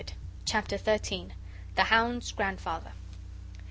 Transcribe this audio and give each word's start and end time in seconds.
Chapter 0.45 0.79
XIII. 0.79 1.27
The 1.75 1.83
hound's 1.83 2.31
grandfather. 2.31 2.93